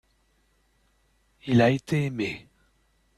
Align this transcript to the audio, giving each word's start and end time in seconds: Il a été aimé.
Il 1.45 1.61
a 1.61 1.69
été 1.69 2.05
aimé. 2.05 2.47